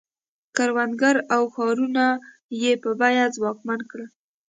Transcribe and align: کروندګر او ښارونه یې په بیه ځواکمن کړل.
کروندګر 0.55 1.15
او 1.35 1.43
ښارونه 1.53 2.05
یې 2.61 2.71
په 2.83 2.89
بیه 2.99 3.25
ځواکمن 3.35 3.79
کړل. 3.91 4.09